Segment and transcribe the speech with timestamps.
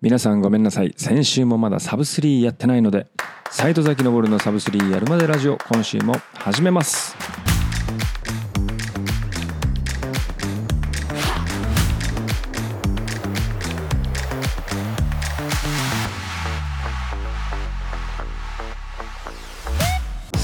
[0.00, 0.94] 皆さんごめんなさい。
[0.96, 3.08] 先週もまだサブ3やってないので
[3.50, 7.37] 斎藤崎昇のサブ3やるまでラジオ今週も始めます。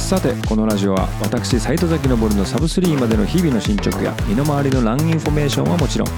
[0.05, 6.09] さてこのラジオは私斉藤崎昇のサブ3までの日々の進捗や身の回りの run information はもちろん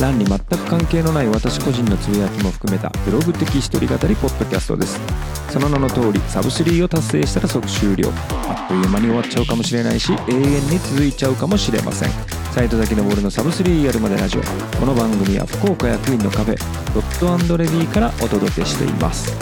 [0.00, 4.98] ランに全く関係のない私個人のつぶやきも含めたブログ的一人語りポッドキャストです。
[5.52, 8.08] その名の通りサブ3を達成したら即終了。
[8.48, 10.40] あっという間に終わっちゃうかもしれないし永遠
[10.70, 12.10] に続いちゃうかもしれません。
[12.52, 14.40] 斉藤崎昇のサブ3やるまでラジオ
[14.80, 16.56] この番組は福岡役員のカフェ
[16.94, 19.32] ドットレディーからお届けしています。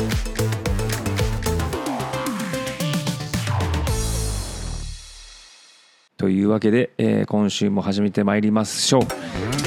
[6.23, 9.03] というわけで、えー今週も始めてまいりましょう、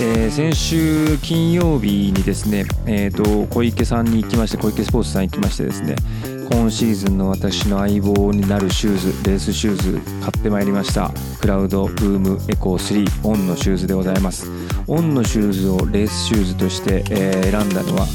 [0.01, 5.97] えー先週金曜日にですね、えー、と小池さんに行きまして小池スポーツさんに行きましてですね
[6.49, 11.11] 今シーズンの私の相棒になるシューズレースシューズ買ってまいりました。
[11.41, 14.49] Cloudboom Echo 3 Onのシューズでございます。
[14.87, 18.05] Onのシューズをレースシューズとして、え選んだのは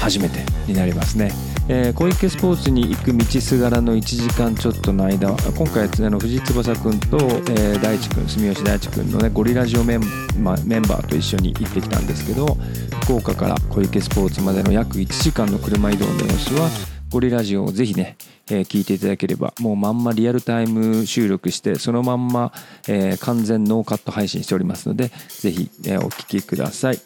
[0.00, 1.32] 初めてになりますね、
[1.68, 10.00] えー小池スポーツに行く道すがらの1時間ちょっとの間今回あの藤翼くんと、えー大地くん住吉大地くんのねゴリラジオメン,、
[10.42, 12.56] まメンバーと一緒に行ってきたんですけど
[13.02, 16.68] 福岡から小池スポーツまでの約1時間の車移動の様子は
[17.10, 18.16] ゴリラジオをぜひね、
[18.48, 22.52] えー聞いていただければもうまんまリアルタイム収録してそのまんま、
[22.88, 26.98] えー完全ノーカット配信しておりますのでぜひ、えーお聞きください。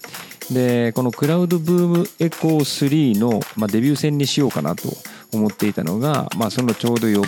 [0.52, 4.88] でこのクラウドブームエコー3の、まあ、デビュー戦にしようかなと
[5.32, 7.26] 思っていたのが、まあ、そのちょうど翌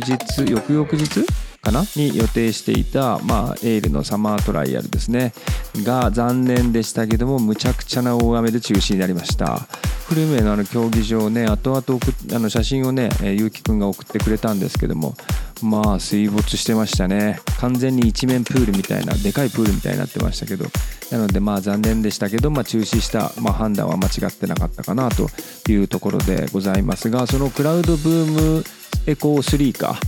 [0.00, 1.24] 日翌々日
[1.62, 1.84] かな？
[1.96, 5.32] に予定していた、まあ、エールのサマートライアルですね。
[5.76, 9.66] が残念でしたけどもむちゃくちゃな大雨で中止になりました。
[10.08, 11.82] 久留米のあの競技場ね後々
[12.34, 15.14] あの写真をねえーゆうきくんが送ってくれたんですけども
[15.62, 17.40] まあ水没してましたね。
[17.58, 20.66] 完全に一面プールみたいなでかいプールみたいになってましたけど。
[21.10, 25.28] なのでまあ残念でしたけど、まあ、中止した、まあ、判断は間違ってなかったかなと
[25.70, 28.64] いうところでございますがそのクラウドブーム
[29.06, 30.00] エコー3か。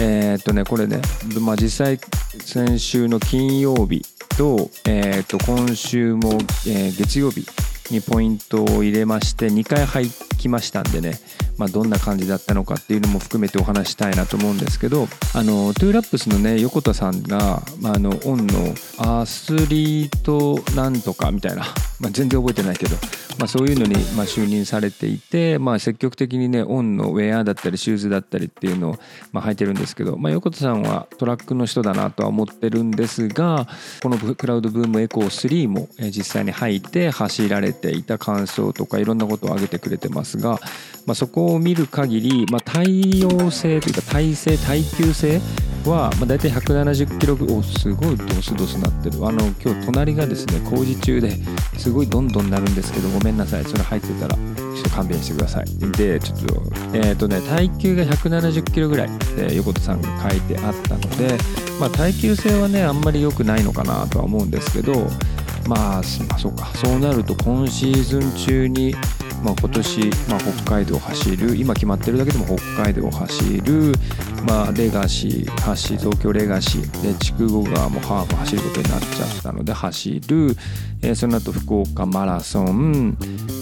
[0.00, 1.00] えーっとねこれね、
[1.40, 1.98] まあ、実際
[2.40, 4.04] 先週の金曜日
[4.36, 6.32] と,、えーっと今週も、
[6.66, 7.46] えー月曜日
[7.90, 11.18] にポイントを入れまして2回入ってきましたんでね、
[11.58, 21.64] まあ、どんな感じだったのかっていうのも含めてお話したいなと思うんですけどあのトゥーラップスのね横田さんが、まあ、あのオンのアスリートなんとかみたいな、
[22.02, 22.96] まあ、全然覚えてないけど、
[23.38, 28.98] まあ、そういうのに、ま、就任されていて、まあ、積極的にねオンのウェアだったりシューズだったりっていうのを、
[29.30, 33.68] ま、履いてるんですけど、ま、横田さんはトラックの人だなとは思ってるんですが
[34.02, 40.58] このクラウドブームエコー3も実際に履いて走られていた感想とかいろんなことを挙げてくれてますが、
[41.06, 45.40] ま、そこを見る限り、まあ、耐用性というか耐性耐久性
[45.84, 49.26] は、まあ、大体170キロぐおすごいドスドスなってる。
[49.26, 51.36] あの今日隣がですね工事中で
[51.76, 53.64] すごいどんどんなるんですけどごめんなさい。
[53.64, 55.66] それ入ってたらちょっと勘弁してください。
[55.92, 56.62] でちょっと
[56.94, 61.36] えっ、とね耐久が170キロぐらいで横田さんが書いてあったので、
[61.78, 65.06] まあ、耐久性はねあんまり良くないのかなとは思うんですけど
[65.68, 66.66] まあ、まあそうか。
[66.74, 68.94] そうなると今シーズン中に、
[69.42, 71.56] まあ、今年、まあ、北海道を走る。
[71.56, 73.92] 今決まってるだけでも北海道を走る、
[74.46, 77.02] まあ、レガシー走東京レガシー。
[77.02, 80.56] で筑後川もハーフ走ることになっちゃったので走る、
[81.02, 83.16] えーその後福岡マラソン。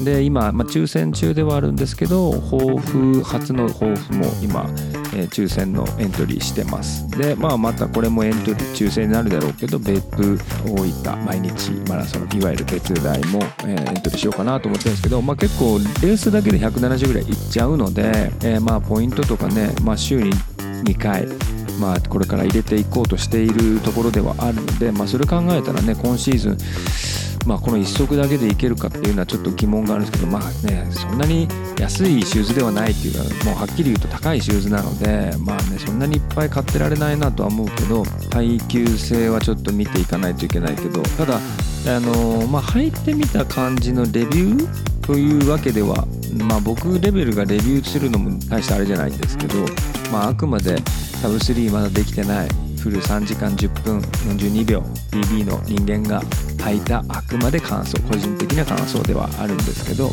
[0.04, 4.66] で今、まあ、抽選中ではあるんですけど抱負初の抱負も今、
[5.14, 7.08] えー抽選のエントリーしてます。
[7.10, 20.32] で、まあ、またこれもエントリー抽選になるだろうけど別府大分毎日マラソンいわゆる別大も、えーエントリーしようかなと思ってるんですけど、まあ、結構レースだけで170ぐらいいっちゃうので、えーまあポイントとかね、まあ、週に
[20.84, 21.26] 2回
[21.80, 26.58] まあ、これから入れていこうとしているところではあるので、まあ、それ考えたらね今シーズン
[27.50, 31.48] まあ、この1足だけでいけるかっていうのはちょっと疑問があるんですけどまあねそんなに
[31.80, 46.06] 安いシューズではないっていうかもうはっきり言うと高いシューズなのでまあねそんなにいっぱい買ってられないなとは思うけど耐久性はちょっと見ていかないといけないけどただあのまあ履いてみた感じのレビューというわけでは
[46.48, 49.56] まあ僕レベルがレビューするのも大してあれじゃないんですけど
[50.12, 50.76] まああくまで
[51.20, 52.69] サブ3まだできてない。
[52.80, 54.80] フル3時間10分42秒。
[55.10, 56.22] PB の人間が
[56.58, 60.10] 履いたあくまで感想個人的な感想ではあるんですけど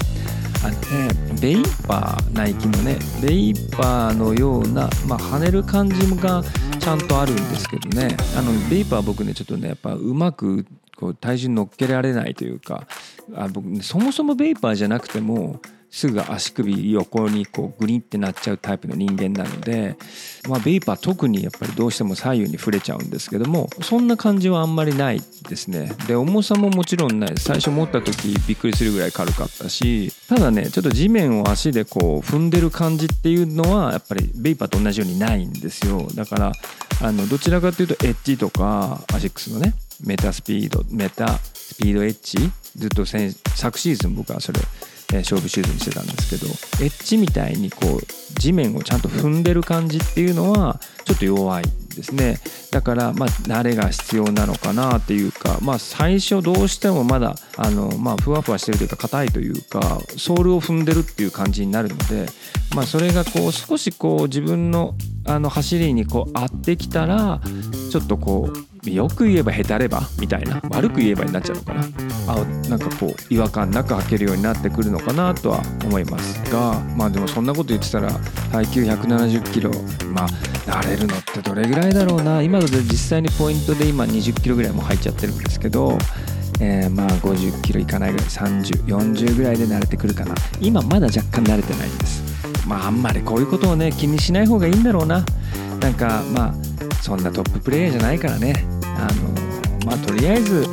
[0.64, 6.44] あのねベイパーナイキのねベイパーのような、まあ、跳ねる感じが
[6.80, 8.18] ちゃんとあるんですけどね。
[8.36, 10.66] あのベイパー僕ねちょっとねやっぱうまく
[10.96, 12.88] こう体重乗っけられないというか
[13.36, 19.96] あ僕そもそもベイパーじゃなくてもすぐ足首横にこうグリンってなっちゃうタイプの人間なので、
[20.48, 25.92] まあ、ベイパー特にやっぱりどうしても左右に触れちゃうんですけどもそんな感じはあんまりないですね。
[26.08, 27.34] で重さももちろんない。
[27.38, 36.08] 最初持った時びっくりするぐらい軽かったしただねちょっと地面を足でこう踏んでる感じっていうのはやっぱりベイパーと同じようにないんですよ。
[36.14, 36.52] だから
[37.02, 39.74] あのどちらかというとエッジとかアシックスのね
[40.04, 44.60] メタスピードメタスピードエッジずっと昨シーズン僕はそれ
[45.14, 46.52] え勝負シューズにしてたんですけど
[46.84, 51.64] エッジみたいにこう地面をちゃんと踏んでる感じっていうのはちょっと弱い
[51.96, 52.38] ですね。
[52.72, 62.28] だからまあ慣れが必要なのかなっていうかまあ最初どうしてもまだあのまあふわふわしてるというか硬いというかソールを踏んでるっていう感じになるので
[62.76, 64.96] まあそれがこう少しこう自分の
[65.26, 67.42] あの走りにこう合ってきたら
[67.92, 71.86] ちょっとこうよく言えばへたればみたいな悪く言えばになっちゃうのかな。
[72.28, 72.36] あ
[72.70, 78.12] なんかこう違和感なく履けるようになってくるのかなとは思いますがまあでもそんなこと言ってたら
[78.52, 79.72] 耐久170キロ
[80.14, 80.28] まあ
[80.68, 82.42] 慣れるのってどれぐらいだろうな。
[82.42, 85.98] 今だと実際にポイントで今20キロぐらいも入っちゃってるんですけど
[86.60, 90.34] えー、まあ50キロいかないぐらい3040ぐらいで慣れてくるかな。
[90.60, 92.24] 今まだ若干慣れてないんです。
[92.68, 95.24] まああんまりこういうことをね気にしない方がいいんだろうな。
[95.80, 96.54] なんかまあ
[97.02, 98.77] そんなトッププレーヤーじゃないからね。
[98.98, 100.66] あのまあとりあえず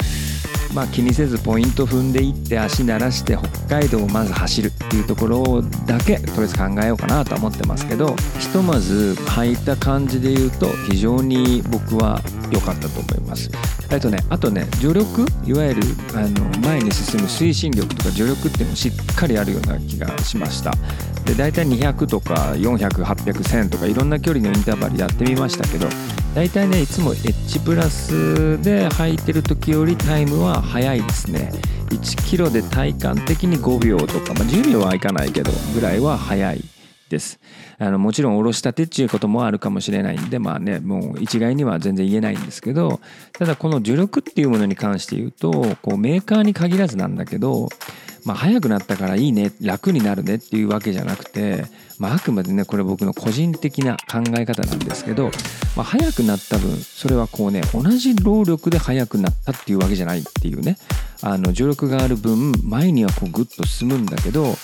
[0.74, 13.50] まあ、気にせずポイント踏んでいって足慣らして北海道をまず走るっていうところだけとりあえず考えようかなと思ってますけどひとまず履いた感じで言うと非常に僕は良かったと思います。
[13.90, 15.82] えっとね、あとね助力いわゆる
[16.14, 20.72] あの前に進む推進力とか助力っていうのもしっかりあるような気がしました
[21.24, 25.86] で大体200とか4008001000とかいろんな距離のインターバルやってみましたけど
[26.34, 31.52] 大体ねいつもエッジプラスで履いてる時よりタイムは速いですね。
[31.90, 36.64] 1キロで体感的に5秒とか、まあ、10秒はいかないけどぐらいは速い
[37.08, 37.38] です。
[37.78, 43.00] あのもちろんおろしたてっていうこともあるかもしれないんでまあねもう一概には全然言えないんですけど
[43.32, 47.68] ただこの助力っていうものに関して言うとこうメーカーに限らずなんだけど
[48.24, 51.66] まあ、早くなったからいいね楽になるねっていうわけじゃなくて、
[51.98, 55.30] まあ、あくまでねこれ僕の個人的な考え方なんですけど、
[55.76, 60.76] まあ、早くなった分それはこうね同じ労力で速くなったっていうわけじゃないっていうね
[61.22, 64.54] あの助力がある分前にはこうグッと進むんだけど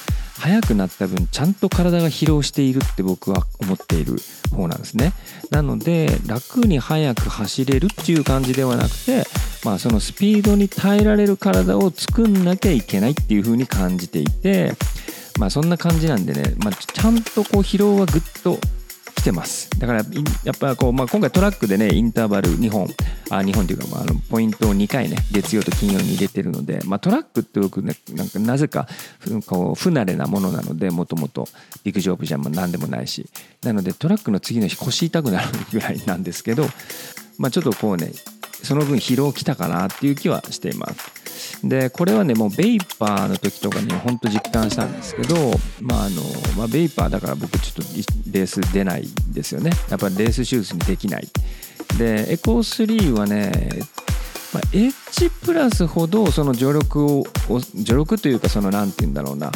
[0.41, 4.17] 速くなった分ちゃんと体が疲労しているって僕は思っている
[4.51, 5.13] 方なんですね。
[5.51, 9.25] なので楽に速く走れるっていう感じではなくて
[9.65, 14.73] まあそのスピードに耐えられる体を作んなきゃいけないっていう風に感じていて
[15.41, 18.59] まあそんな感じなんでね、まあ、ちゃんとこう疲労はぐっと
[19.15, 19.71] 来てます。
[19.79, 20.03] だから
[20.45, 22.89] やっぱこう、まあ、今回トラックでねインターバル2本
[23.31, 28.87] あ2本というか、まあ、あのポイントを2回ね月曜と金曜に入れてるので、まあ、トラックって僕ねなんかなぜか
[29.47, 31.49] こう不慣れなものなのでもともと
[31.85, 33.27] 陸上部じゃ何でもないし。
[33.63, 36.65] なのでトラックの次の日腰痛くなるぐらいなんですけど、
[37.39, 38.13] まあ、ちょっとこうね
[38.63, 41.21] その分疲労きたかなっていう気はしています。
[41.67, 45.35] でこれはねもうベイパーの時とかにほんと実感したんですけど
[45.81, 46.23] まああの、
[46.57, 47.93] まあ、ベイパーだから僕ちょっと
[48.31, 49.71] レース出ないですよね。
[49.89, 51.29] やっぱりレースシューズにできない。
[51.99, 53.53] でエコー3はね
[54.53, 57.25] まあ、エッジプラスほどその助力を
[57.61, 59.51] 助力というかその何て言うんだろうな。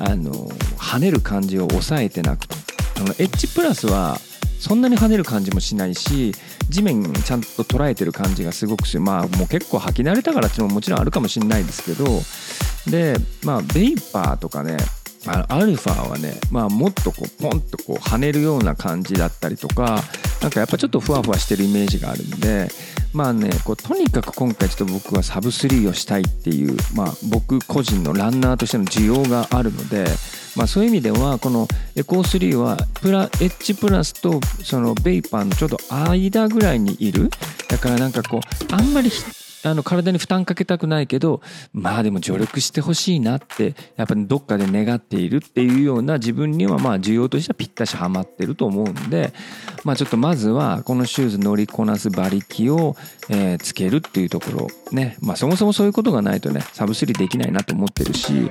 [0.00, 2.54] あの跳ねる感じを抑えてなくて。
[2.98, 4.18] あのエッジプラスは
[4.58, 6.32] そんなに跳ねる感じもしないし
[6.68, 12.06] 地面ちゃんと捉えてる感じがすごくしまあもう結構履き慣れたからっていうのももちろんあるかもしれないですけど
[12.90, 14.76] でまあベイパーとかね
[15.26, 20.02] アルファはね、まあ、もっとこうポンとこう跳ねるような感じだったりとか
[20.40, 22.68] なんかやっぱちょっとふわふわしてるイメージがあるんで
[23.12, 30.06] まあねこうとにかく今回ちょっと僕はサブ3をしたいっていう、まあ、僕個人のランナーとしての需要があるので、
[30.56, 31.66] まあ、そういう意味ではこの
[31.96, 37.30] エコー3はプラエッジプラスとそのベイパーのちょっと間ぐらいにいる。
[37.68, 39.10] だからなんかこうあんまり
[39.64, 41.40] あの体に負担かけたくないけど
[41.72, 49.32] まあでも助力してほしいなってやっぱりどっかで願っているっていうような自分にはまあ需要としてはぴったしはまってると思うんで
[49.84, 52.96] まあちょっとまずはこのシューズ乗りこなす馬力を、
[53.28, 55.16] えー、つけるっていうところね。
[55.20, 58.50] まあそもそもそういうことがないとねサブスリーできないなと思ってるし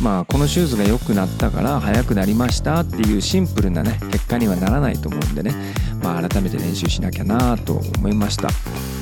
[0.00, 5.54] まあこのシューズが良くなったから速くなりましたっていうシンプルなね結果にはならないと思うんでね。
[6.02, 8.48] まあ改めて練習しなきゃなと思いました。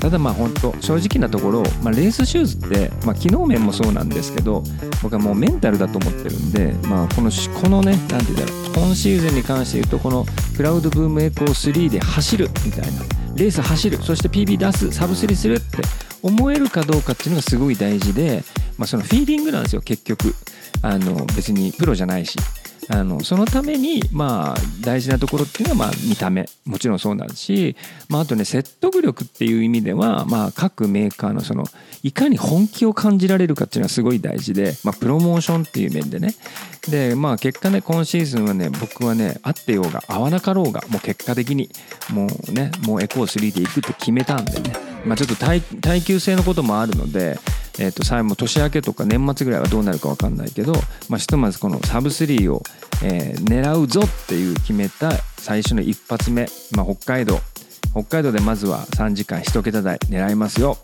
[0.01, 4.63] ただまあ本当正直なところ、まあ、レースシューズって、まあ、機能面もそうなんですけど
[5.03, 13.03] 僕はもうメンタルだと思ってるんで、まあ、このこのね何て言うんだろう今シーズンに関して言うとこのクラウドブームエコー3で走るみたいな
[13.37, 15.79] レース走るそして PB 出すサブスリーするって
[16.23, 18.43] 思えるかどうかっていうのがすごい大事で、
[18.79, 20.35] まあ、そのフィーリングなんですよ結局。
[20.83, 22.37] あの別にプロじゃないし。
[22.89, 26.47] あのそのためにまあ大事なところっていうのはまあ見た目。
[26.65, 27.77] もちろんそうなんし、
[28.09, 31.65] まあ、あとね説得力っていう意味ではまあ各メーカーのその
[32.03, 36.35] いかに本気を感じられるかっていうのはすごい大事で、まあ、プロモーションっていう面でね。
[36.89, 41.71] でまあ結果ね今シーズンはね僕はね合ってようが合わなかろうがもう結果的に
[42.13, 44.73] もうねもうエコー3でいくって決めたんでね。
[45.07, 45.61] まあちょっと耐
[46.03, 47.39] 久性のこともあるので
[47.79, 50.75] えー、と最後年明けとか年末ぐらいはどうなるか分かんないけど、
[51.09, 52.63] まあ、ひとまずこのサブ3を、
[53.03, 57.41] えー、狙うぞっていう決めた最初の一発目、まあ、北海道。
[57.93, 60.79] 北海道でまずは3時間1桁台狙いますよ。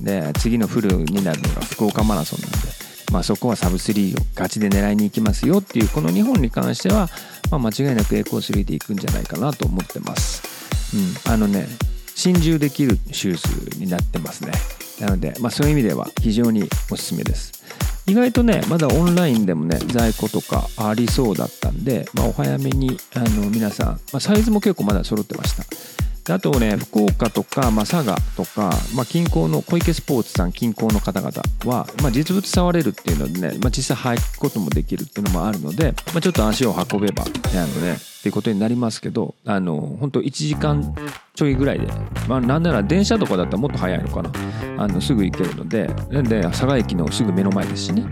[0.00, 2.56] で次のフルになるのが福岡マラソンなんで、
[3.12, 7.08] まあ、そこはサブ3をガチで狙いに行きますよっていうこの2本に関しては、
[7.50, 10.42] まあ、間違いなくエコ3で行くんじゃないかなと思ってます、
[11.26, 11.66] うん、あのね
[12.16, 14.52] 心中できるシューズになってますね。
[15.00, 17.52] なので、まあ、そういう意味では非常におすすめです。
[18.06, 25.64] 意外とね、まだオンラインでもね、在庫とかありそうだったんで、まあ、お早めにあの皆さん、まあ、サイズも結構まだ揃ってました。
[26.34, 31.32] あとね、福岡とか、まあ、佐賀とか、まあ、近郊の小池スポーツさん近郊の方々
[31.66, 40.94] は、まあ、実物触れるっていうのでね、まあ、実際履くこともできるっていうのもあるので、まあ、ちょっと足を運べば、あのね、っていうことになりますけど、あの、本当1時間
[41.34, 41.88] ちょいぐらいで、
[42.26, 44.32] まあ、なんなら電車とかだったらもっと早いのかな。
[44.78, 45.90] あの、すぐ行けるので、
[46.22, 48.02] で、佐賀駅のすぐ目の前ですしね。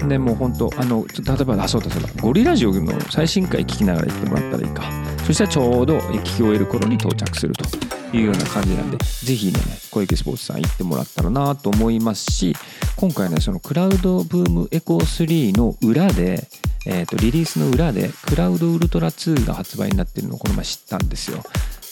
[0.00, 0.08] うん。
[0.08, 4.84] で、もう本当あの、例えば、あ、そうだそうだ、ゴリラジオの最新回聞きながら行ってもらったらいいか。
[5.26, 7.64] そしたらちょうど聞き終える頃に到着すると
[8.16, 9.58] いうような感じなんで、ぜひね、
[9.90, 12.54] 小池スポーツさん行ってもらったらなと思いますし、
[12.94, 16.46] 今回ね、そのクラウドブームエコー3の裏で、
[16.86, 21.42] えーと、リリースの裏でクラウドウルトラ2が発売になってるのをこの前知ったんですよ。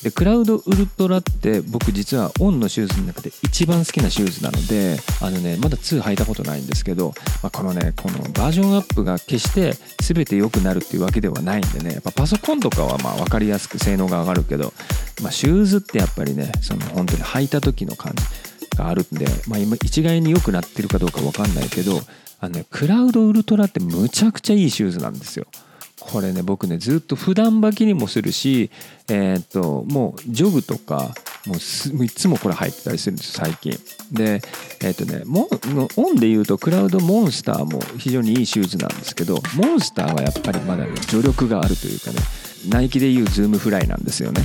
[0.04, 9.72] でクラウドウルトラって僕実はオンのシューズの中で一番好きなシューズなのであのねまだ2履いたことないんですけど、まあ、このねこのバージョンアップが決して
[10.02, 14.74] 全て良くなるっていうわけではないんでねやっぱパソコンとかはまあ分かりやすく性能が上がるけど、
[15.22, 22.00] まあ、シューズってやっぱりねその本当に履いた時の感じがあるんで、まあ、今一概に良くなってるかどうか分かんないけど
[22.44, 25.46] あのね Cloudultra ってむちゃくちゃいいシューズなんですよ。
[26.00, 28.70] これね僕ねずっと普段履きにもするし
[29.08, 31.14] えー、っともうジョグとか
[31.46, 33.72] もういつもこれ履いてたりするんです最近。
[34.12, 34.42] で
[34.82, 35.48] えー、っとねも
[35.96, 42.18] Onで言うと Cloudmonster も非常にいいシューズなんですけどモンスターはやっぱりまだね助力があるというかね
[42.68, 44.42] ナイキでいう Zoom Fly なんですよね。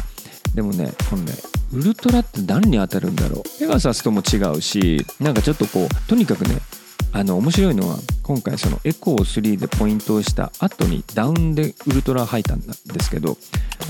[0.55, 1.33] でもねこのね
[1.73, 3.59] ウルトラって何に当たるんだろう。
[3.59, 6.55] ペガサスとも違うしなんかちょっとこうとにかくね
[7.11, 13.37] あの面白いのは今回そのエコー3でポイントをした後にダウンでウルトラ履いたんですけど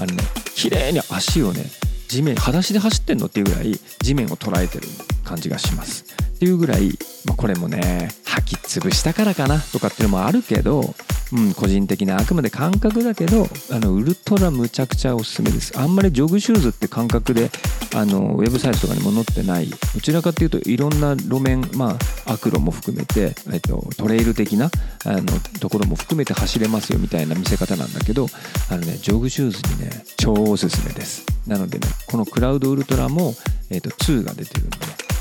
[0.02, 0.24] あのね
[0.56, 1.66] 綺麗に足をね
[2.08, 4.88] 地面裸足で走ってんのっていうぐらい地面を捉えてる。
[5.30, 6.06] 感じがします。
[6.36, 10.96] っていうぐらい、まあ、これもね履き潰したからかなとかっていうのもあるけど
[11.32, 15.78] うん、個人的なあくまで感覚だけどあのウルトラむちゃくちゃおすすめです。
[15.78, 17.52] あんまりジョグシューズって感覚で
[17.96, 19.68] あのウェブサイトとかにも載ってない。
[19.68, 24.72] どちらかというといろんな路面まあアクロも含めて、えっと、トレイル的な
[25.06, 25.22] あの
[25.60, 28.26] ところも含めて走れますよみたいな見せ方なんだけど
[28.72, 31.26] あのねジョグシューズにね超おすすめです。
[31.46, 33.36] なのでねこのクラウドウルトラも、
[33.70, 34.78] えっと、2が出てるんで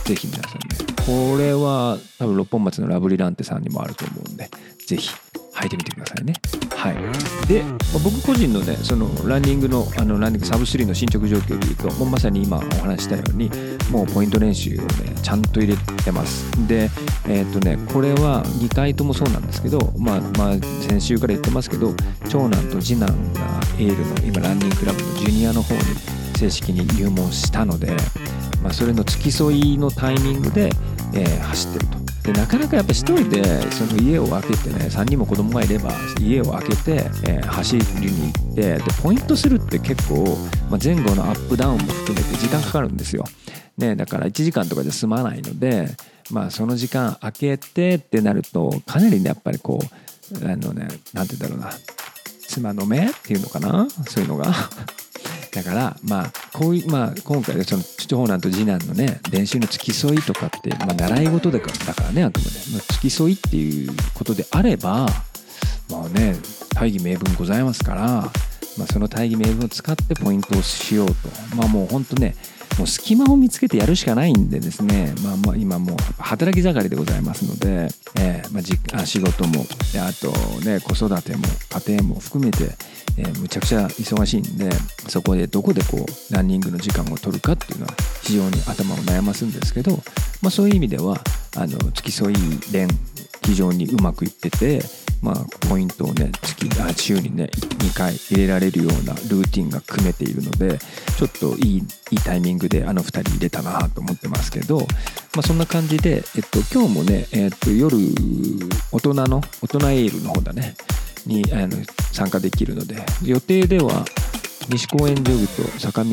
[0.08, 4.48] ぜひ皆さんねこれは多分六本松のラブリランテさんにもあると思うんで
[4.86, 5.10] ぜひ
[5.52, 6.34] 履いてみてくださいね。
[6.70, 13.50] はい、で、まあ、僕個人のねそのランニングのあのランニングサブ3の進捗状況でいうともうまさに今お話したように
[13.90, 16.46] もうポイント練習をねちゃんと入れてます。
[16.66, 16.88] で
[17.28, 20.54] えっ、ー、とねこれは2回ともそうなんですけどまあまあ
[20.88, 21.92] 先週から言ってますけど
[22.30, 23.42] 長男と次男が
[23.78, 25.80] エールの今ランニングクラブのジュニアの方に
[26.38, 27.96] 正式に入門したので、
[28.62, 30.70] まあ、それの付き添いのタイミングで、
[31.12, 31.98] えー、走ってると。
[32.22, 33.42] でなかなかやっぱ一人で
[33.72, 35.90] その家を開けてね3人も子供がいれば
[36.20, 36.92] 家を開けて、
[37.26, 40.36] えー、走りに行ってでポイントするって結構、
[40.70, 43.24] まあ、前後のアップダウンも含めて時間かかるんですよ。
[43.78, 45.88] ね、だから1時間とかじゃ済まないので、
[46.32, 51.78] まあ、その時間空けてってなるとかなりねやっぱりこうあのね何て言うんだろうな
[52.48, 53.88] 妻の目っていうのかな？
[53.88, 54.52] そういうのが
[55.52, 65.06] だからまあこういう、まあ、今回その長男と次男のね練習の付き添いとかって、まあ、習い事でだからねあくまで、まあ、付き添いっていうことであれば
[65.90, 66.36] まあね
[66.74, 71.14] 大義名分ございますから、まあ、その大義名分を使ってポイントをしようと。
[71.56, 72.34] まあもうほんとね
[72.78, 77.88] もう隙間を見つけてやるしかないんでですね、まあ、まあ今もう働き盛りでございますので、
[78.20, 79.66] えーまあ、じあ仕事も
[79.96, 80.30] あと
[80.64, 81.44] ね子育ても
[81.86, 82.70] 家庭も含めて、
[83.16, 84.70] えー、むちゃくちゃ忙しいんで
[85.08, 89.92] そこでどこでこうランニングの時間を取るかっていうのは非常に頭を悩ますんですけど、
[90.40, 91.18] まあ、そういう意味では
[91.56, 92.36] あの付き添い
[92.72, 92.88] 練
[93.42, 94.80] 非常にうまくいってて
[95.22, 100.78] まあ、ポイントをね月あ週にね2回入れられるようなルーティンが組めているので
[101.16, 104.84] ちょっといいいいタイミングであの2人入れたなと思ってますけど、ま
[105.38, 107.96] あ、そんな感じで、えっと、今日もね、えっと、夜
[108.92, 110.74] 大人の大人エールの方だね
[111.26, 111.76] にあの
[112.12, 114.04] 参加できるので予定では
[114.68, 116.10] 西公園ジョグと坂道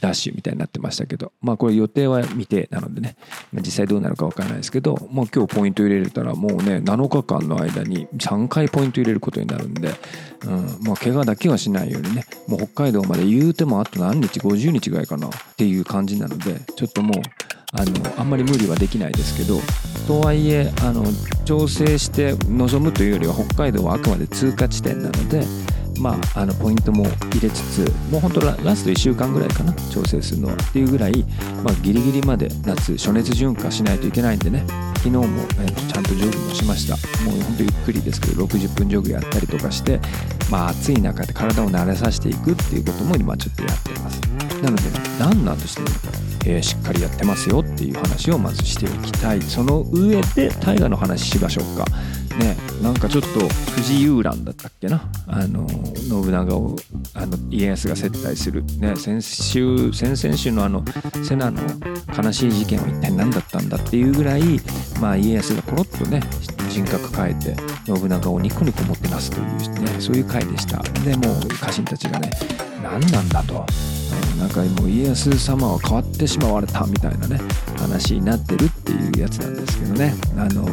[0.00, 3.16] ダッシュみたいになってましたけど、まあこれ予定は未定なのでね、
[3.52, 9.94] 実際どうなるか分からないですけど、もう今日ポイント入れれたらもうね、7日間の間に3回ポイント入れることになるんで、
[10.46, 17.22] うん、まあ怪我だけはしないようにね、もう北海道まで言うてもあと何日、50日ぐらいかなっていう感じなので、ちょっともう、
[17.74, 19.58] あのあんまり無理はできないですけど
[20.06, 21.04] とはいえあの
[21.46, 25.42] 調整して臨むというよりは北海道はあくまで通過地点なので
[25.98, 30.54] まあ、あのポイントも入れつつもう本当ララスト1週間ぐらいかな調整するのは。
[30.54, 31.24] っていうぐらい、
[31.62, 34.64] まあ、ギリギリまで夏暑熱順化しないといけないんでね。
[35.02, 36.94] 昨日も、えー、ちゃんとジョグもしました。
[37.24, 40.00] もう本当ゆっくりですけど60分ジョグやったりとかして、
[40.50, 44.20] まあ、暑い中で体を慣れさせていくっていうことも今ちょっとやってます。
[44.62, 44.82] なので、
[45.18, 49.42] ランナーとして、えー、しっかりやってますよっていう話をまずしておきたい。
[49.42, 51.84] その上で大河の話しましょうか。
[52.38, 55.02] ねなんかちょっと藤井遊覧だったっけな？
[55.26, 56.76] あの信長を
[57.14, 60.84] あの家康が接待する、ね、先週先々週のあの
[61.24, 61.60] 瀬名の
[62.16, 64.42] 悲しい事件は一体何だったんだっていうぐらい、
[65.00, 66.20] まあ、家康がポロッとね
[66.68, 70.82] 人格変えて信長をニコニコもてなすという、ね、そういう回でした。
[71.00, 72.30] でもう家臣たちがね
[72.82, 73.64] 何なんだと。
[74.38, 77.38] なんかもう家康様は変わってしまわれたみたいなね
[77.78, 80.14] 話になってるっていうやつなんですけどね。
[80.36, 80.66] あの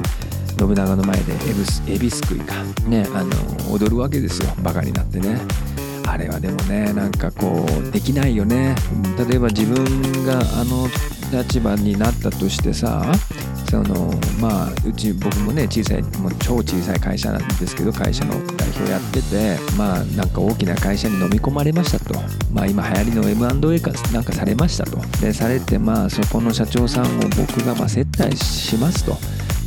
[0.59, 3.31] 信長の前でエビスエビすくいがねあの
[3.71, 4.53] 踊るわけですよ。
[4.61, 5.39] バカになってね。
[6.05, 8.75] あれはでもねなんかこうできないよね。
[9.29, 10.87] 例えば自分があの
[11.31, 13.05] 立場になったとしてさ
[13.69, 14.11] その
[14.41, 22.19] まあうち僕もね小さいもう超小さい会社なんですけど会社の代表やっててまあなんか大きな会社に飲み込まれましたと。
[22.51, 24.97] まあ今流行りの M&A かなんかされましたと。
[25.21, 29.15] でされてまあそこの社長さんを僕がま接待しますと。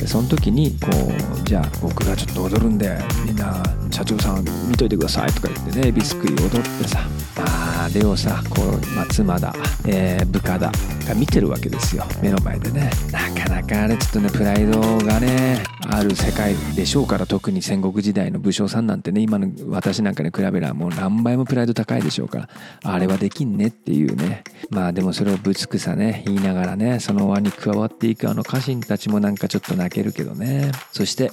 [0.02, 3.62] でその時にこうじゃあ僕がちょっと踊るんでみんな
[3.92, 9.52] 社長さん見といてくださいとか言ってねビスクイ踊ってさああれをさこう、まあ、妻だ、
[9.86, 10.70] えー、部下だ
[11.06, 12.04] が見てるわけですよ。
[12.22, 12.90] 目の前でね。
[13.10, 22.48] なかなかあれちょっとねプライドがねある世界でしょうから特に戦国時代の武将さんなんてね今の私なんかに比べればもう何倍もプライド高いでしょうから
[22.84, 24.44] あれはできんねっていうね。
[24.70, 30.70] まあでもそれをぶつくさね言いながらねその輪に加わっていくあの家臣たちもなんかちょっと泣けるけどね。
[30.92, 31.30] そして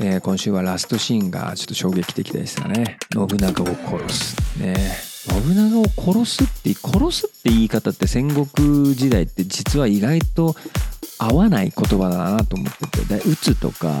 [0.00, 2.98] えー、今週はラストシーンがちょっと衝撃的でしたね。
[3.12, 4.58] 信長を殺す。
[4.58, 5.13] ね。
[5.30, 10.54] 信長を殺すって殺すって言い方って戦国時代って実は意外と
[11.18, 14.00] 合わない言葉だなと思っててで撃つとか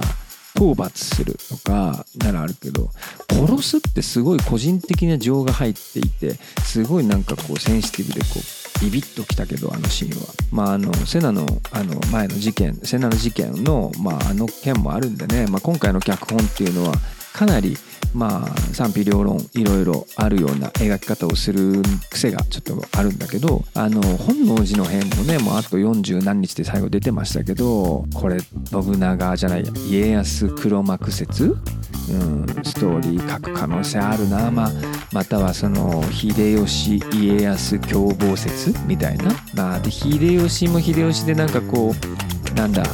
[0.54, 2.90] 討伐するとかならあるけど
[3.28, 10.26] 殺すってすごい個人的な情が入っていてすごいなんかこうセンシティブでこうビビッときたけどあのシーンは。
[10.52, 16.94] まああのセナのあの前の事件セナの事件のまああの件もあるんでね、まあ、今回の脚本っていうのは
[17.34, 17.76] かなり
[18.14, 31.56] まあ賛否両論いろいろあるような描き方をする癖がちょっとあるんだけどあの本能寺の変もねもうあと40何日で最後出てましたけどこれ信長じゃない家康黒幕説？
[32.06, 34.70] うん、ストーリー書く可能性あるな、まあ、
[35.10, 42.84] またはその秀吉家康共謀説みたいな、まあ、で秀吉も秀吉でなんかこうなんだ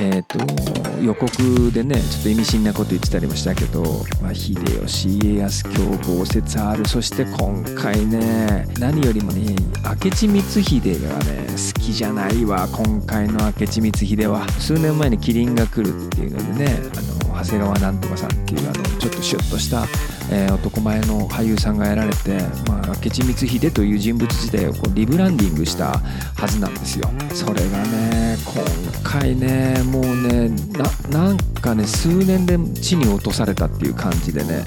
[0.00, 3.82] えーと、予告でねちょっと意味深なこと言ってたりもしたけど、
[4.22, 4.54] まあ、秀
[4.86, 6.86] 吉家康共謀説ある。
[6.86, 9.56] そして今回ね何よりもね
[10.04, 12.68] 明智光秀がね好きじゃないわ。
[12.68, 14.48] 今回の明智光秀は。
[14.60, 19.86] 数年前にキリンが来るっていうのでねあの長谷川なんとかさんっていうあのちょっとシュッとした、
[20.30, 27.08] えー、男前の俳優さんがやられて、まあ、明智光秀という人物自体をこうリブランディングしたはずなんですよ。
[27.32, 30.50] それがね今回ねもうね
[31.10, 34.62] なんかね数年で地に落とされたっていう感じでね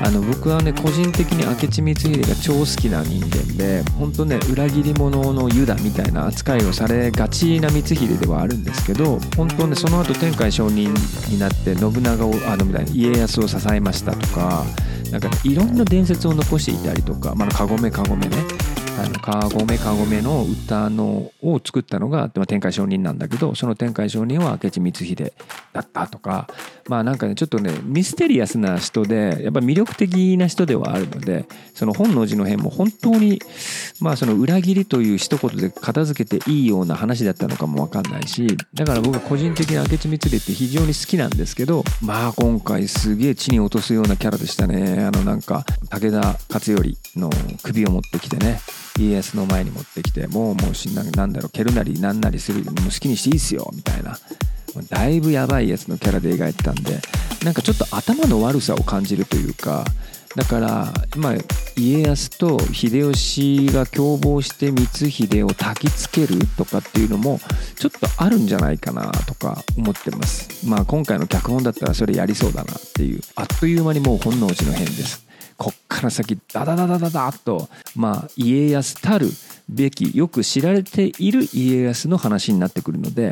[0.00, 10.92] あの僕はね個人的に明智光秀が超好きな人間で本当ね裏切り者のユダみたいな扱いをされがちな光秀ではあるんですけど本当ねその後天海上人
[11.28, 14.64] になって信長をあのみたいな家康を支えましたとか
[15.10, 18.36] なんか、ね、いろんな伝説を残していたりとか、まあ、カゴメカゴメね
[18.98, 25.32] あのカゴメカゴメの歌のを作ったのが、まあ、天海上人なんだけどその天海上人は明智光秀
[25.72, 26.48] だったとか
[26.88, 33.40] まあなんかねちょっとねミステリアスな人でやっぱ魅力的な人ではあるのでその本能寺の変も本当に
[34.00, 45.04] まあその裏切りという一言で片付けていいような話だったのかも分かんないしだから僕は個人的に明智光秀って非常に好きなんですけどまあ今回すげえ地に落とすようなキャラでしたね。
[45.04, 47.30] あのなんか武田勝頼の
[47.62, 48.58] 首を持ってきてね。
[48.98, 54.18] 家康の前に持ってきてもうもうしななんだろう蹴るなりなんなりするもう好きにしていいっすよみたいな。
[54.88, 56.98] だいぶやばいやつのキャラで描いてたんで
[57.44, 59.84] なんかちょっと頭の悪さを感じるというか
[60.34, 61.34] だからまあ
[61.76, 67.38] 家康と秀吉が共謀して光秀を焚きつけるとかっていうのも
[67.76, 70.66] ちょっとあるんじゃないかなとか思ってます。
[70.66, 75.26] まあ今回の脚本だったらそれやりそうだなっていうあっという間にもう本能寺の変です。
[75.62, 79.28] こっから先ダダダダダダッとまあ家康たる
[79.68, 83.30] べきよく知られている家康の話になってくるので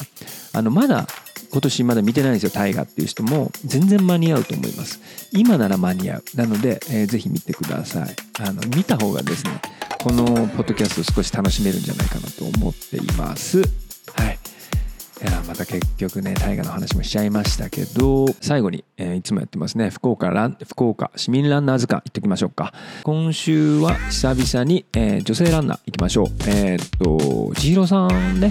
[0.53, 1.09] あのまだ
[1.51, 5.01] 今年まだ見てないんですよ大河っていう人も全然間に合うと思います。
[5.33, 6.25] 今なら間に合う。
[6.37, 8.15] なので、えー、ぜひ見てください。
[8.39, 9.61] あの見た方がですね
[10.01, 13.59] このポッドキャスト少し楽しめるんじゃないかなと思っています。
[13.59, 13.65] は
[14.31, 14.39] い。
[15.23, 19.91] いやまた結局ね大河の話もしちゃいましたけど最後に、えー、いつもやってますね。
[19.91, 22.73] 福岡ラン福岡市民ランナー図鑑行ってきましょうか。
[23.03, 26.27] 今週は久々に、えー、女性ランナー行きましょう。
[26.49, 28.51] えー、っと千尋さんね。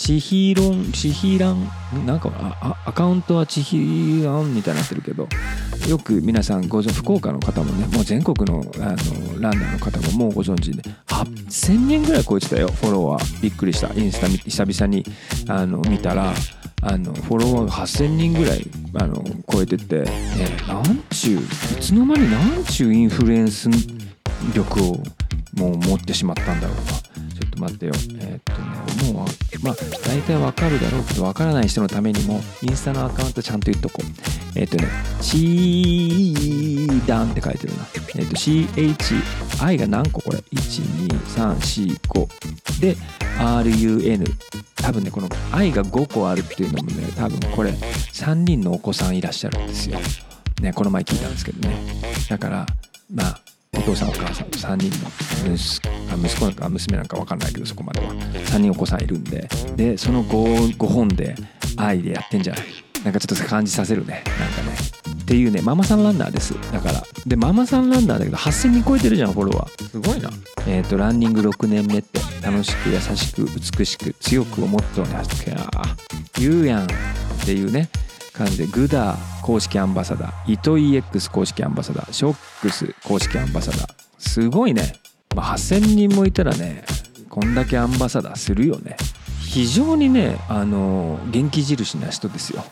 [0.00, 1.68] ちひろん、ちひらん、
[2.06, 5.28] なんかあアカウントはちひらんみたいになってるけど、
[5.86, 13.42] よく皆さんご存知福岡の方もね、もう全国のあのランナーの方ももうご存知で、8000人ぐらい超えてたよ、フォロワー。
[13.42, 13.92] びっくりした。
[13.92, 15.04] インスタ久々に
[15.48, 16.32] あの見たら、
[16.80, 20.10] あのフォロワーが8000人ぐらいあの超えてて、ね、
[20.66, 21.42] なんちゅうい
[21.78, 23.68] つの間になんちゅうインフルエンス
[24.54, 24.96] 力を
[25.58, 27.09] もう持ってしまったんだろうと。
[27.60, 27.92] 待ってよ。
[27.94, 29.74] えー、っとね、もう、まあ、
[30.06, 34.58] 大体わかるだろうけど、わからない人のためにも、インスタのアカウントちゃんと言っとこう。
[34.58, 34.88] えー、っとね、
[35.20, 37.86] チーダンって書いてるな。
[38.16, 42.80] えー、っと、CH、I が何個これ ?1、2、3、4、5。
[42.80, 42.96] で、
[43.38, 44.24] RUN。
[44.76, 49.98] 多分ね、この I が5個あるっていうのもね、多分これ、3人のお子さんいらっしゃるんですよ。
[50.60, 51.76] ね、この前聞いたんですけどね。
[52.28, 52.66] だから、
[53.12, 53.40] まあ、
[53.78, 55.80] お父さんお母さんと3人の息
[56.26, 58.12] 息子なんか娘なんか分かんないけどそこまでは。
[58.12, 61.36] 3人お子さんいるんででその 5, 5本で
[61.76, 62.64] 愛でやってんじゃない
[63.04, 64.24] なんかちょっと感じさせるね。
[64.38, 64.76] なんかね。
[65.22, 66.54] っていうねママさんランナーです。
[66.72, 69.88] だからでママさんランナーだけど8000人超えてるじゃんフォロワー。
[69.88, 70.30] すごいな。
[70.66, 73.46] えっ、ー、とランニング6年目って楽しく優しく
[73.78, 75.56] 美しく強くをモットーに走って
[76.40, 76.88] 言うやんっ
[77.46, 77.88] ていうね。
[78.40, 83.94] 感じでグダ公式アンバサダーイト EX 公式アンバサダーショックス公式アンバサダー。
[84.18, 84.94] すごいね、
[85.36, 86.82] まあ、8000人もいたらね
[87.28, 88.96] こんだけアンバサダーするよね。
[89.42, 92.64] 非常にねあの元気印な人ですよ。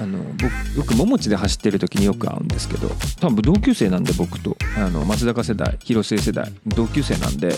[0.00, 0.42] あの僕
[0.76, 2.88] よく桃地で走ってる時によく会うんですけど
[3.20, 4.55] 多分同級生なんで僕と。
[4.76, 7.54] あの松坂世代広末世代同級生なんで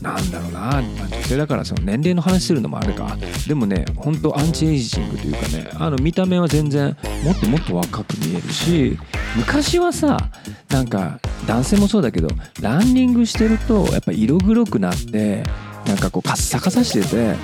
[0.00, 3.16] なんだろうな、女性だからその年齢の話するのもあるか。
[3.46, 8.98] でもね本当アンチエイジングというかねあの見た目は全然もっともっと若く見えるし
[9.36, 10.18] 昔はさ
[10.68, 12.28] なんか男性もそうだけど
[12.60, 15.44] ランニングしてるとやっぱ色黒くなって
[15.86, 17.36] なんかこうカッサカサしてて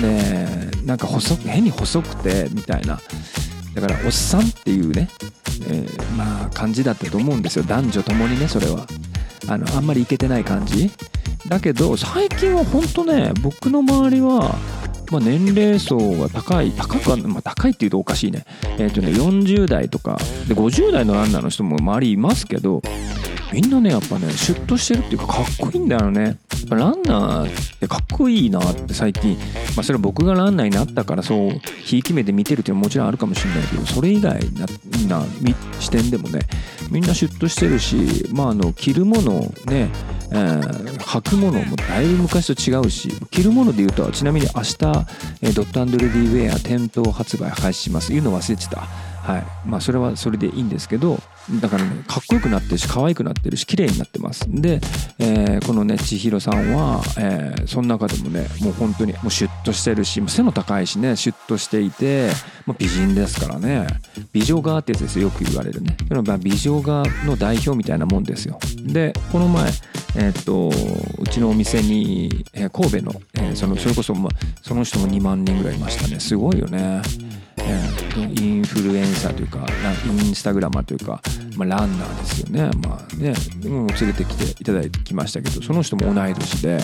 [0.00, 3.00] でなんか細変に細くてみたいな。
[3.80, 5.08] だからおっさんっていうね、
[5.66, 7.64] えー、まあ感じだったと思うんですよ。
[7.64, 8.86] 男女ともにねそれは。
[9.48, 10.90] あのあんまりいけてない感じ。
[11.48, 14.56] だけど最近は本当ね僕の周りは
[15.10, 18.44] まあ、年齢層が高い高くは、まあ、高いっていうとおかしいね。
[18.78, 22.82] えっ、ー、とね40代とかで50代のランナーの人も周りいますけど
[23.52, 26.36] みんなねやっぱねシュッとしてるっていうかかっこいいんだよね。
[26.70, 29.36] ランナーってかっこいいなって最近、
[29.76, 31.50] まあ、それは僕がランナーになったからそう
[31.84, 34.40] ひいき目で見てるっていうのはもちろんあるかもしれないけどそれ以外
[35.08, 35.22] な
[35.80, 36.40] 視点でもね
[36.90, 39.90] みんなシュッとしてるしまああの着るものね
[40.30, 44.76] えー、履くものもだいぶ昔と違うし着るもので言うとちなみに明日、
[45.42, 48.12] え、ドットアンドレディウェア店頭発売開始します。
[48.12, 48.80] 言うの忘れてた。
[48.80, 49.46] はい。
[49.66, 51.18] まあそれはそれでいいんですけど
[51.60, 54.44] だからねかっこよくなってるし可愛くなってるし綺麗になってます。
[54.48, 54.80] で、
[55.18, 62.30] えー、このね千尋さんは、えー、その中でもねもう本当にもうシュッとしてるし背の高いしねシュッとしていて、
[62.66, 63.86] まあ、美人ですからね。
[64.32, 65.96] 美女画ってやつですよよく言われるね。
[66.40, 68.58] 美女画の代表みたいなもんですよ。
[68.84, 69.70] でこの前
[70.16, 70.70] えー、っと
[71.20, 74.28] うちのお店に、えー、神戸の、えー、そのそれこそ、ま、
[74.62, 76.18] その人も2万人ぐらいいましたね。
[76.18, 77.02] すごいよね。
[78.40, 79.66] インフルエンサーというか
[80.06, 81.20] インスタグラマーというか、
[81.56, 82.70] まあ、ランナーですよね。
[82.86, 86.82] まあね連れてきていただきましたけどその人も同い年で、ね、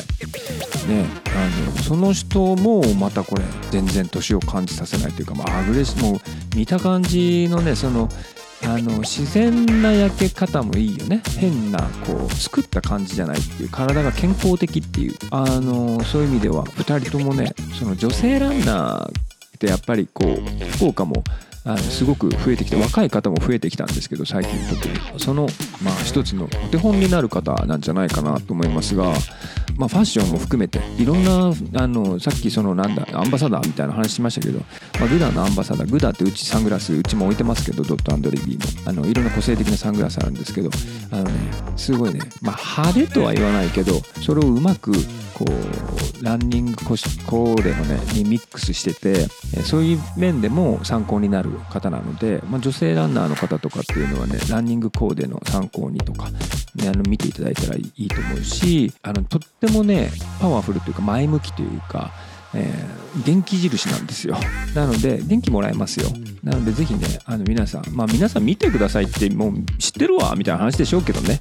[1.35, 8.09] あのその人もまたこれ全然年を感じさせないというか、まあ、アグレッシブもう見た感じのねその
[8.67, 11.23] あの自然な焼け方もいいよね。
[11.39, 15.15] 変なこう作った感じじゃないっていう体が健康的っていう。
[15.31, 19.34] あのそういう意味では2人ともねその女性ランナー
[19.65, 21.25] ってやっぱりこう福岡も
[21.67, 25.19] あのすごく増えてきて若い方も増えてきたんですけど最近特に。
[25.19, 25.47] その
[25.83, 29.05] まあ一つのお手本になる方なんじゃないかなと思いますが、
[29.79, 34.61] まあ、ファッションも含めていろんなあのさっきそのなんだアンバサダーみたいな話しましたけど、
[35.01, 40.71] まあ、グダのアンバサダーグダってうちサングラスうちも置いてますけどドットアンドレビーもあのいろんな個性的なサングラスあるんですけど
[41.11, 41.31] あのね
[41.77, 44.93] すごいね、まあ、派手とは言わないけどそれをうまく
[45.35, 49.27] こうランニングコーデのねにミックスしてて
[49.65, 56.31] そういう面でも参考になる方なので、まあ、女性ランナーの方とかっていうのはねランニングコーデの参考にとか、
[56.77, 62.13] ね、あの見ていただいたらいいと思うしあのとってもねパワフルというか前向きというか
[62.55, 64.37] えー、元気印なんですよ。
[64.75, 66.09] なので元気もらえますよ。
[66.45, 71.41] なのでぜひねあの皆さんまあ皆さん見てくださいってもう知ってるわみたいな話でしょうけどね。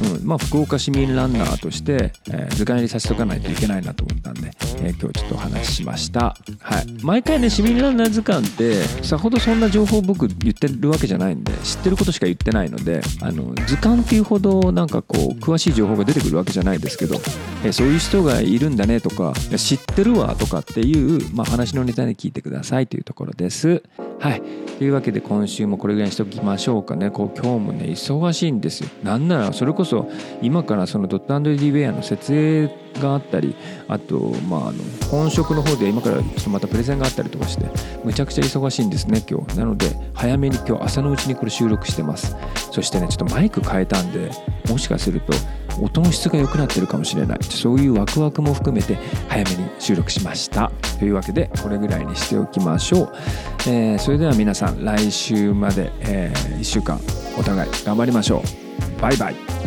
[0.00, 0.26] うん。
[0.26, 17.16] まあ、福岡市民ランナーとして、えー、図鑑入りさせとかないといけないなと思ったんで、えー、今日ちょっとお話ししました、はい、毎回ね市民ランナー図鑑ってさほどそんな情報僕言ってるわけじゃないんで知ってることしか言ってないのであの図鑑っていうほどなんかこう詳しい情報が出てくるわけじゃないですけど、
[17.64, 23.82] えー、そういう人がいるんだねとか知ってるわとかっていう、まあ、話のネタで聞いてくださいというところです。
[24.18, 24.42] はい。
[24.78, 27.10] というわけで今週もこれぐらいにしておきましょうかね。
[27.10, 28.88] こう今日もね忙しいんですよ。
[29.02, 30.10] なんならそれこそ
[30.42, 33.54] 今からそのドットディウェアの設営があったり
[33.88, 37.66] あとまああの本職の方で今からちょっとまたプレゼンがあったりとかして
[38.04, 39.58] むちゃくちゃ忙しいんですね今日。
[39.58, 42.36] なので早めに今日朝のうちにこれ収録してます。
[42.70, 44.30] そしてねちょっとマイク変えたんで
[44.68, 45.32] もしかすると
[45.80, 47.38] 音の質が良くなってるかもしれない。
[47.42, 50.70] そういうワクワクも含めて早めに収録しました。
[50.98, 53.12] というわけでこれぐらいにしておきましょう、
[53.66, 57.00] えー、それでは皆さん来週まで、えー、1週間
[57.38, 58.42] お互い頑張りましょ
[58.98, 59.00] う。
[59.00, 59.63] バイバイ。